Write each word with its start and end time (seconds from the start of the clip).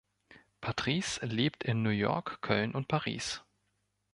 Patrice 0.61 1.19
lebt 1.21 1.63
in 1.63 1.83
New 1.83 1.91
York, 1.91 2.41
Köln 2.41 2.73
und 2.73 2.87
Paris. 2.87 3.43